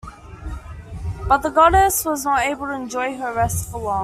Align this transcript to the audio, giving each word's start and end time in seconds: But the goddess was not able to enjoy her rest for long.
But 1.27 1.43
the 1.43 1.51
goddess 1.51 2.03
was 2.05 2.23
not 2.25 2.41
able 2.41 2.65
to 2.65 2.73
enjoy 2.73 3.15
her 3.19 3.35
rest 3.35 3.69
for 3.69 3.79
long. 3.79 3.99